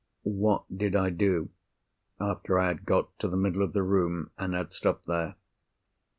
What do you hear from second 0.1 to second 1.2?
"What did I